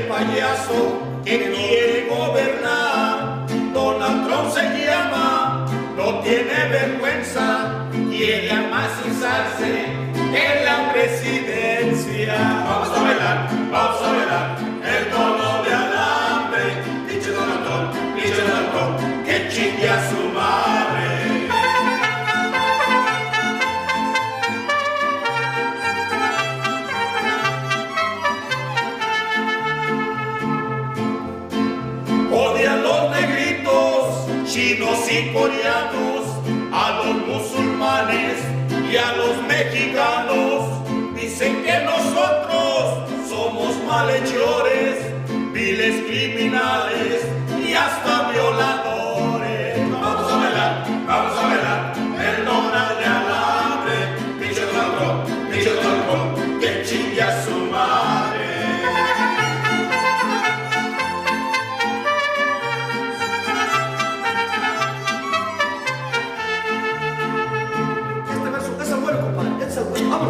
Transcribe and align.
payaso 0.00 0.98
que 1.24 1.52
quiere 1.52 2.08
gobernar. 2.08 3.46
Donald 3.72 4.26
Trump 4.26 4.50
se 4.52 4.84
llama, 4.84 5.66
no 5.96 6.20
tiene 6.20 6.68
vergüenza, 6.70 7.88
quiere 8.10 8.50
amacizarse 8.50 9.81
y 35.12 35.30
coreanos, 35.34 36.24
a 36.72 37.02
los 37.04 37.16
musulmanes 37.26 38.38
y 38.90 38.96
a 38.96 39.12
los 39.12 39.42
mexicanos. 39.46 40.64
Dicen 41.14 41.62
que 41.62 41.80
nosotros 41.84 43.28
somos 43.28 43.76
malhechores, 43.86 44.61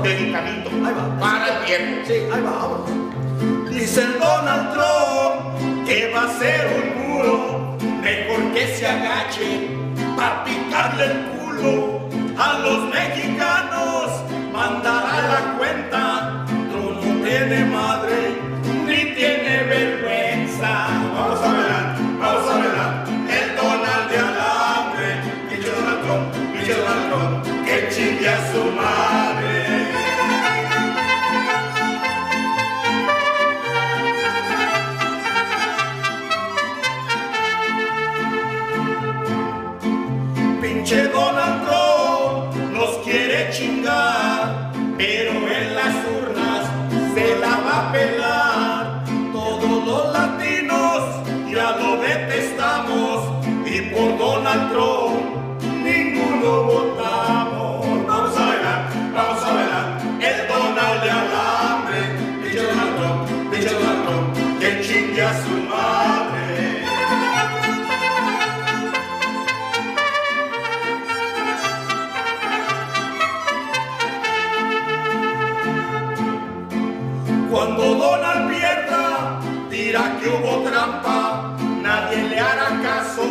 Dedicadito 0.03 0.71
Ahí 0.71 0.95
va. 0.95 1.19
para 1.21 1.47
el 1.59 1.65
viejo. 1.67 2.07
Sí, 2.07 2.13
ahí 2.33 2.41
va, 2.43 2.51
vámonos. 2.51 3.71
Dice 3.71 4.03
el 4.03 4.19
Donald 4.19 4.73
Trump 4.73 5.87
que 5.87 6.11
va 6.15 6.23
a 6.25 6.39
ser 6.39 6.61
un 6.79 7.09
muro, 7.09 7.77
mejor 8.03 8.53
que 8.55 8.67
se 8.77 8.87
agache 8.87 9.69
para 10.17 10.45
picarle 10.45 11.05
el 11.05 11.19
culo 11.31 12.01
a 12.39 12.59
los 12.61 12.89
mexicanos, 12.91 13.72
Pinche 40.83 41.07
Donald 41.13 41.65
Trump 41.65 42.73
nos 42.73 42.91
quiere 43.05 43.49
chingar, 43.53 44.73
pero 44.99 45.31
en 45.31 45.77
las 45.77 45.95
urnas 46.19 46.67
se 47.15 47.39
la 47.39 47.57
va 47.65 47.89
a 47.89 47.93
pelar. 47.93 49.05
Todos 49.33 49.87
los 49.87 50.13
latinos 50.13 50.99
ya 51.49 51.77
lo 51.77 51.99
detestamos 52.03 53.31
y 53.65 53.81
por 53.93 54.19
Donald 54.19 54.73
Trump 54.73 55.63
ninguno 55.85 56.65
votamos. 56.65 57.87
Vamos 58.05 58.37
a 58.37 58.47
bailar, 58.47 58.91
vamos 59.15 59.45
a 59.45 59.55
bailar, 59.55 59.87
el 60.21 60.49
Donald 60.49 61.03
de 61.05 61.11
alambre, 61.13 62.01
pinche 62.43 62.61
Donald 62.61 62.97
Trump, 62.97 63.53
pinche 63.53 63.73
Donald 63.73 64.05
Trump, 64.05 64.59
que 64.59 64.81
chingue 64.83 65.23
a 65.23 65.45
su 65.45 65.51
madre. 65.69 65.82
Cuando 77.53 77.97
Donald 77.97 78.49
pierda, 78.49 79.39
dirá 79.69 80.19
que 80.19 80.27
hubo 80.27 80.63
trampa, 80.63 81.55
nadie 81.83 82.23
le 82.31 82.41
hará 82.41 82.81
caso 82.83 83.25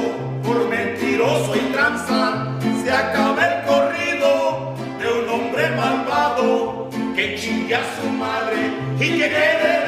por 0.44 0.70
mentiroso 0.70 1.56
y 1.56 1.74
tranza. 1.74 2.46
Se 2.84 2.92
acaba 2.92 3.44
el 3.48 3.66
corrido 3.66 4.76
de 5.00 5.24
un 5.24 5.28
hombre 5.28 5.72
malvado 5.72 6.88
que 7.16 7.36
chingue 7.36 7.74
a 7.74 7.82
su 7.96 8.08
madre 8.12 8.60
y 9.00 9.18
que 9.18 9.28
quede 9.28 9.81